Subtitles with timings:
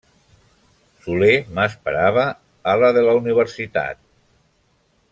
[1.03, 2.25] Soler m’esperava
[2.73, 4.05] a la de la Universitat.